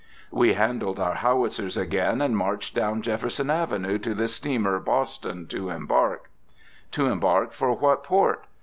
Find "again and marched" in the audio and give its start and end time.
1.77-2.73